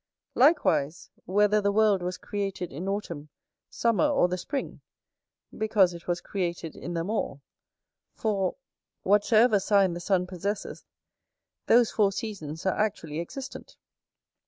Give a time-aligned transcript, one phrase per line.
[0.33, 3.29] Likewise, whether the world was created in autumn,
[3.69, 4.81] summer, or the spring;
[5.55, 7.43] because it was created in them all:
[8.15, 8.55] for,
[9.03, 10.87] whatsoever sign the sun possesseth,
[11.67, 13.77] those four seasons are actually existent.